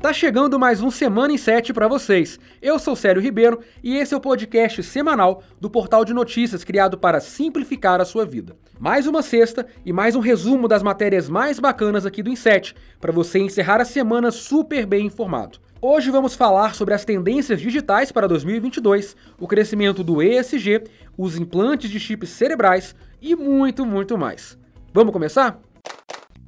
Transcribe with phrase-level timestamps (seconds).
[0.00, 2.38] Tá chegando mais um Semana em 7 para vocês.
[2.62, 6.96] Eu sou Célio Ribeiro e esse é o podcast semanal do portal de notícias criado
[6.96, 8.56] para simplificar a sua vida.
[8.78, 13.10] Mais uma sexta e mais um resumo das matérias mais bacanas aqui do Inset, para
[13.10, 15.58] você encerrar a semana super bem informado.
[15.82, 20.84] Hoje vamos falar sobre as tendências digitais para 2022, o crescimento do ESG,
[21.16, 24.56] os implantes de chips cerebrais e muito, muito mais.
[24.94, 25.60] Vamos começar?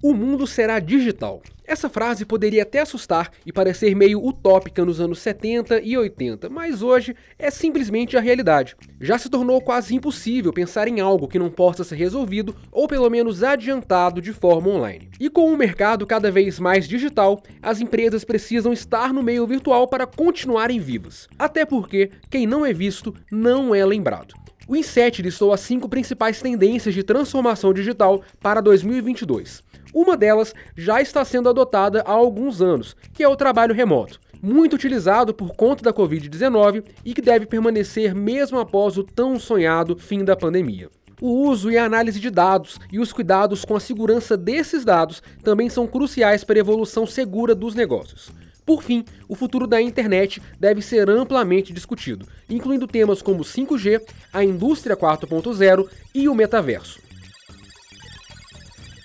[0.02, 1.42] O mundo será digital.
[1.62, 6.80] Essa frase poderia até assustar e parecer meio utópica nos anos 70 e 80, mas
[6.80, 8.74] hoje é simplesmente a realidade.
[8.98, 13.10] Já se tornou quase impossível pensar em algo que não possa ser resolvido ou pelo
[13.10, 15.10] menos adiantado de forma online.
[15.20, 19.86] E com o mercado cada vez mais digital, as empresas precisam estar no meio virtual
[19.86, 21.28] para continuarem vivas.
[21.38, 24.34] Até porque quem não é visto não é lembrado.
[24.66, 29.68] O Inset listou as cinco principais tendências de transformação digital para 2022.
[29.94, 34.74] Uma delas já está sendo adotada há alguns anos, que é o trabalho remoto, muito
[34.74, 40.24] utilizado por conta da Covid-19 e que deve permanecer mesmo após o tão sonhado fim
[40.24, 40.88] da pandemia.
[41.20, 45.22] O uso e a análise de dados e os cuidados com a segurança desses dados
[45.42, 48.30] também são cruciais para a evolução segura dos negócios.
[48.64, 54.00] Por fim, o futuro da internet deve ser amplamente discutido, incluindo temas como 5G,
[54.32, 57.00] a indústria 4.0 e o metaverso.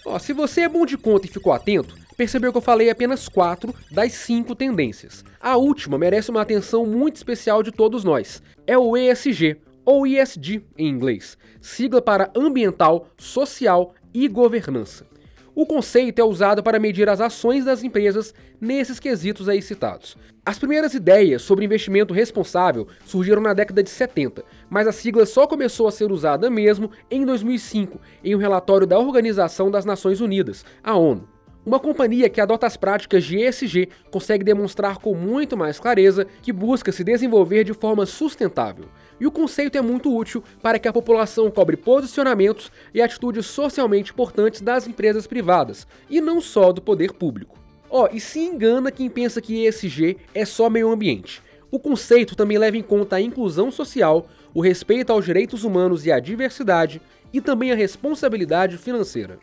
[0.06, 3.28] Ó, se você é bom de conta e ficou atento, percebeu que eu falei apenas
[3.28, 5.26] quatro das cinco tendências.
[5.42, 8.42] A última merece uma atenção muito especial de todos nós.
[8.68, 15.08] É o ESG, ou ESG em inglês, sigla para Ambiental, Social e Governança.
[15.56, 20.18] O conceito é usado para medir as ações das empresas nesses quesitos aí citados.
[20.46, 25.48] As primeiras ideias sobre investimento responsável surgiram na década de 70, mas a sigla só
[25.48, 30.66] começou a ser usada mesmo em 2005, em um relatório da Organização das Nações Unidas,
[30.84, 31.35] a ONU.
[31.66, 36.54] Uma companhia que adota as práticas de ESG consegue demonstrar com muito mais clareza que
[36.54, 38.86] busca se desenvolver de forma sustentável.
[39.20, 44.12] E o conceito é muito útil para que a população cobre posicionamentos e atitudes socialmente
[44.12, 47.58] importantes das empresas privadas, e não só do poder público.
[47.90, 51.42] Ó, oh, e se engana quem pensa que ESG é só meio ambiente.
[51.72, 56.12] O conceito também leva em conta a inclusão social, o respeito aos direitos humanos e
[56.12, 57.02] à diversidade,
[57.34, 59.40] e também a responsabilidade financeira.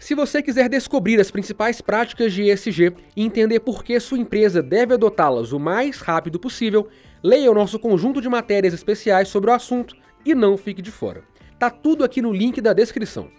[0.00, 4.62] Se você quiser descobrir as principais práticas de ESG e entender por que sua empresa
[4.62, 6.88] deve adotá-las o mais rápido possível,
[7.22, 9.94] leia o nosso conjunto de matérias especiais sobre o assunto
[10.24, 11.22] e não fique de fora.
[11.58, 13.30] Tá tudo aqui no link da descrição.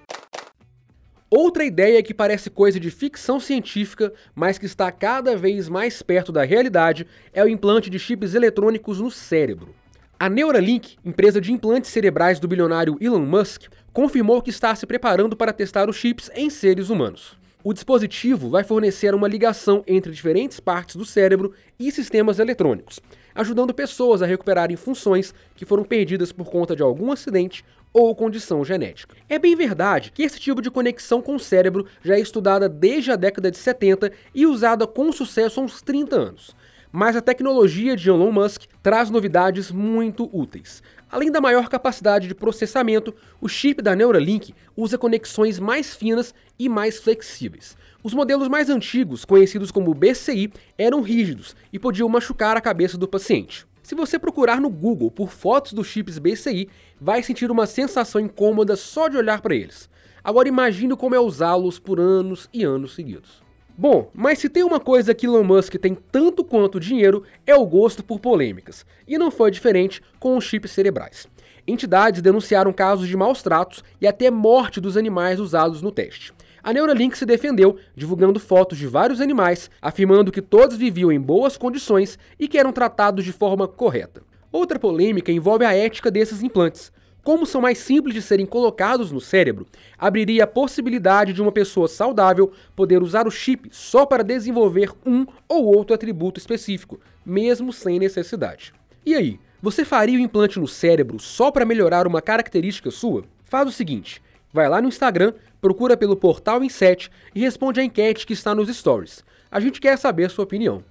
[1.31, 6.31] Outra ideia que parece coisa de ficção científica, mas que está cada vez mais perto
[6.31, 9.80] da realidade, é o implante de chips eletrônicos no cérebro.
[10.21, 15.35] A Neuralink, empresa de implantes cerebrais do bilionário Elon Musk, confirmou que está se preparando
[15.35, 17.39] para testar os chips em seres humanos.
[17.63, 22.99] O dispositivo vai fornecer uma ligação entre diferentes partes do cérebro e sistemas eletrônicos,
[23.33, 28.63] ajudando pessoas a recuperarem funções que foram perdidas por conta de algum acidente ou condição
[28.63, 29.15] genética.
[29.27, 33.09] É bem verdade que esse tipo de conexão com o cérebro já é estudada desde
[33.09, 36.55] a década de 70 e usada com sucesso há uns 30 anos
[36.91, 40.83] mas a tecnologia de Elon Musk traz novidades muito úteis.
[41.09, 46.67] Além da maior capacidade de processamento, o chip da Neuralink usa conexões mais finas e
[46.67, 47.75] mais flexíveis.
[48.03, 53.07] Os modelos mais antigos, conhecidos como BCI, eram rígidos e podiam machucar a cabeça do
[53.07, 53.65] paciente.
[53.83, 56.69] Se você procurar no Google por fotos dos chips BCI,
[56.99, 59.89] vai sentir uma sensação incômoda só de olhar para eles.
[60.23, 63.43] Agora imagine como é usá-los por anos e anos seguidos.
[63.81, 67.65] Bom, mas se tem uma coisa que Elon Musk tem tanto quanto dinheiro, é o
[67.65, 68.85] gosto por polêmicas.
[69.07, 71.27] E não foi diferente com os chips cerebrais.
[71.67, 76.31] Entidades denunciaram casos de maus tratos e até morte dos animais usados no teste.
[76.61, 81.57] A Neuralink se defendeu, divulgando fotos de vários animais, afirmando que todos viviam em boas
[81.57, 84.21] condições e que eram tratados de forma correta.
[84.51, 86.91] Outra polêmica envolve a ética desses implantes.
[87.23, 91.87] Como são mais simples de serem colocados no cérebro, abriria a possibilidade de uma pessoa
[91.87, 97.99] saudável poder usar o chip só para desenvolver um ou outro atributo específico, mesmo sem
[97.99, 98.73] necessidade.
[99.05, 103.23] E aí, você faria o implante no cérebro só para melhorar uma característica sua?
[103.43, 104.19] Faz o seguinte:
[104.51, 108.75] vai lá no Instagram, procura pelo portal Inset e responde a enquete que está nos
[108.75, 109.23] stories.
[109.51, 110.83] A gente quer saber sua opinião.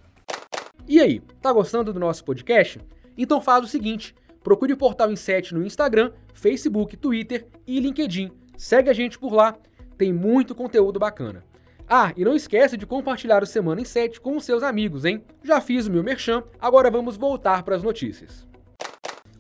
[0.87, 2.81] E aí, tá gostando do nosso podcast?
[3.19, 8.31] Então faz o seguinte Procure o Portal Inset no Instagram, Facebook, Twitter e LinkedIn.
[8.57, 9.57] Segue a gente por lá,
[9.99, 11.45] tem muito conteúdo bacana.
[11.89, 15.25] Ah, e não esquece de compartilhar o Semana em 7 com os seus amigos, hein?
[15.43, 18.47] Já fiz o meu merchan, agora vamos voltar para as notícias.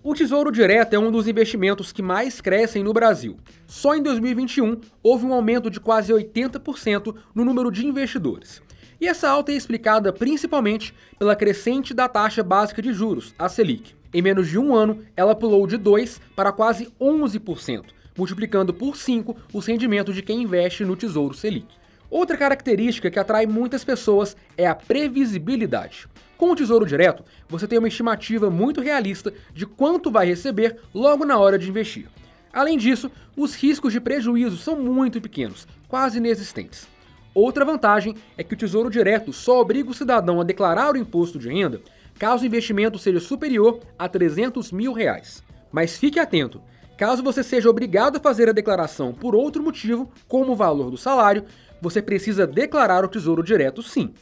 [0.02, 3.37] O Tesouro Direto é um dos investimentos que mais crescem no Brasil.
[3.67, 8.62] Só em 2021 houve um aumento de quase 80% no número de investidores.
[9.00, 13.94] E essa alta é explicada principalmente pela crescente da taxa básica de juros, a Selic.
[14.12, 17.85] Em menos de um ano, ela pulou de 2% para quase 11%,
[18.17, 21.69] multiplicando por 5 os rendimentos de quem investe no Tesouro Selic.
[22.11, 26.09] Outra característica que atrai muitas pessoas é a previsibilidade.
[26.37, 31.25] Com o Tesouro Direto, você tem uma estimativa muito realista de quanto vai receber logo
[31.25, 32.09] na hora de investir.
[32.53, 36.89] Além disso, os riscos de prejuízo são muito pequenos, quase inexistentes.
[37.33, 41.39] Outra vantagem é que o Tesouro Direto só obriga o cidadão a declarar o imposto
[41.39, 41.81] de renda
[42.20, 45.43] caso o investimento seja superior a 300 mil reais.
[45.72, 46.61] Mas fique atento,
[46.99, 50.99] caso você seja obrigado a fazer a declaração por outro motivo, como o valor do
[50.99, 51.46] salário,
[51.81, 54.12] você precisa declarar o Tesouro Direto sim.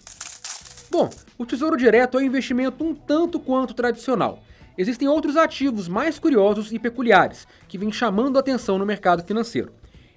[0.89, 4.45] Bom, o Tesouro Direto é um investimento um tanto quanto tradicional.
[4.79, 9.73] Existem outros ativos mais curiosos e peculiares que vêm chamando a atenção no mercado financeiro.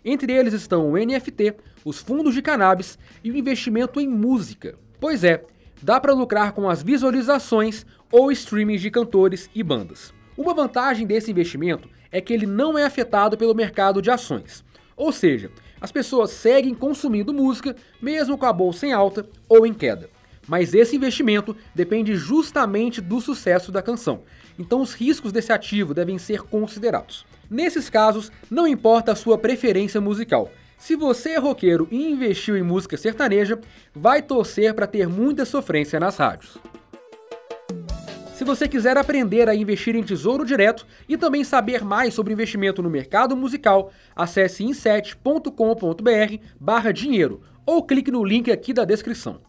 [0.05, 4.75] Entre eles estão o NFT, os fundos de cannabis e o investimento em música.
[4.99, 5.43] Pois é,
[5.81, 10.13] dá para lucrar com as visualizações ou streamings de cantores e bandas.
[10.37, 14.63] Uma vantagem desse investimento é que ele não é afetado pelo mercado de ações.
[14.95, 19.73] Ou seja, as pessoas seguem consumindo música mesmo com a bolsa em alta ou em
[19.73, 20.09] queda.
[20.47, 24.23] Mas esse investimento depende justamente do sucesso da canção,
[24.57, 27.25] então os riscos desse ativo devem ser considerados.
[27.49, 30.51] Nesses casos, não importa a sua preferência musical.
[30.81, 33.61] Se você é roqueiro e investiu em música sertaneja,
[33.93, 36.57] vai torcer para ter muita sofrência nas rádios.
[38.33, 42.81] Se você quiser aprender a investir em tesouro direto e também saber mais sobre investimento
[42.81, 49.39] no mercado musical, acesse inset.com.br/dinheiro ou clique no link aqui da descrição.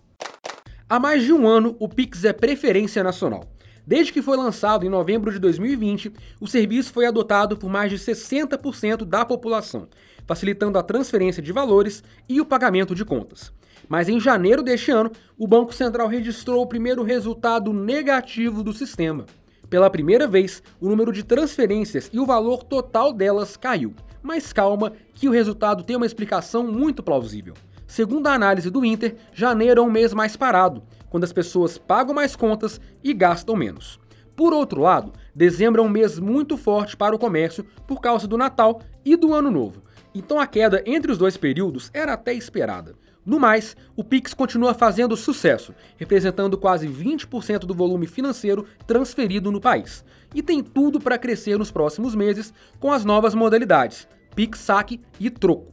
[0.87, 3.51] Há mais de um ano, o Pix é preferência nacional.
[3.87, 7.99] Desde que foi lançado em novembro de 2020, o serviço foi adotado por mais de
[7.99, 9.88] 60% da população,
[10.26, 13.52] facilitando a transferência de valores e o pagamento de contas.
[13.88, 19.26] Mas em janeiro deste ano, o Banco Central registrou o primeiro resultado negativo do sistema.
[19.69, 23.94] Pela primeira vez, o número de transferências e o valor total delas caiu.
[24.23, 27.55] Mas calma, que o resultado tem uma explicação muito plausível.
[27.93, 32.15] Segundo a análise do Inter, janeiro é um mês mais parado, quando as pessoas pagam
[32.15, 34.00] mais contas e gastam menos.
[34.35, 38.39] Por outro lado, dezembro é um mês muito forte para o comércio por causa do
[38.39, 39.83] Natal e do Ano Novo.
[40.15, 42.94] Então a queda entre os dois períodos era até esperada.
[43.27, 49.61] No mais, o Pix continua fazendo sucesso, representando quase 20% do volume financeiro transferido no
[49.61, 50.03] país.
[50.35, 55.29] E tem tudo para crescer nos próximos meses com as novas modalidades Pix Saque e
[55.29, 55.72] Troco.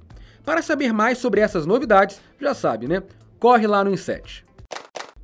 [0.49, 3.03] Para saber mais sobre essas novidades, já sabe, né?
[3.39, 4.43] Corre lá no Inset.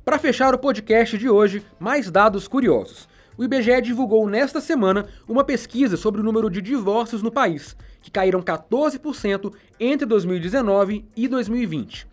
[0.04, 3.08] Para fechar o podcast de hoje, mais dados curiosos.
[3.36, 8.08] O IBGE divulgou nesta semana uma pesquisa sobre o número de divórcios no país, que
[8.08, 12.06] caíram 14% entre 2019 e 2020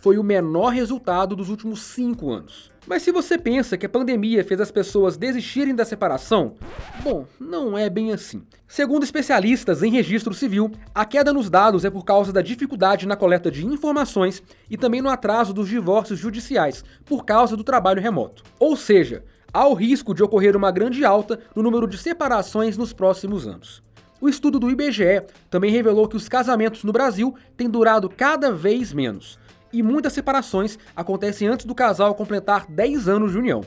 [0.00, 2.72] foi o menor resultado dos últimos cinco anos.
[2.90, 6.56] Mas se você pensa que a pandemia fez as pessoas desistirem da separação,
[7.04, 8.42] bom, não é bem assim.
[8.66, 13.14] Segundo especialistas em registro civil, a queda nos dados é por causa da dificuldade na
[13.14, 18.42] coleta de informações e também no atraso dos divórcios judiciais, por causa do trabalho remoto.
[18.58, 19.22] Ou seja,
[19.54, 23.84] há o risco de ocorrer uma grande alta no número de separações nos próximos anos.
[24.20, 28.92] O estudo do IBGE também revelou que os casamentos no Brasil têm durado cada vez
[28.92, 29.38] menos
[29.72, 33.62] e muitas separações acontecem antes do casal completar 10 anos de união.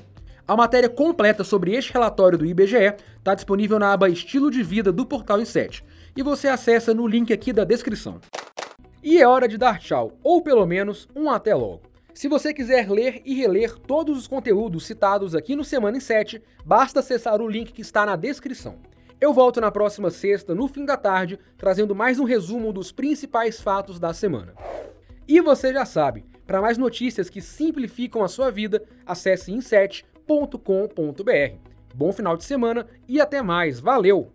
[0.45, 4.91] A matéria completa sobre este relatório do IBGE está disponível na aba Estilo de Vida
[4.91, 5.83] do portal Inset
[6.15, 8.19] e você acessa no link aqui da descrição.
[9.01, 11.81] E é hora de dar tchau, ou pelo menos um até logo.
[12.13, 16.41] Se você quiser ler e reler todos os conteúdos citados aqui no Semana em 7,
[16.63, 18.75] basta acessar o link que está na descrição.
[19.19, 23.62] Eu volto na próxima sexta, no fim da tarde, trazendo mais um resumo dos principais
[23.62, 24.53] fatos da semana.
[25.33, 30.05] E você já sabe, para mais notícias que simplificam a sua vida, acesse inset.com.br.
[31.95, 33.79] Bom final de semana e até mais.
[33.79, 34.31] Valeu!